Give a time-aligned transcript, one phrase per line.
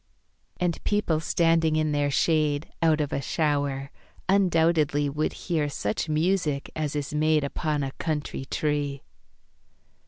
[0.59, 3.91] And people standing in their shade Out of a shower,
[4.27, 9.03] undoubtedly Would hear such music as is made Upon a country tree.